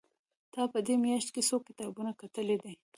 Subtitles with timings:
[0.53, 2.73] تا په دې مياشت کې څو کتابونه کتلي دي؟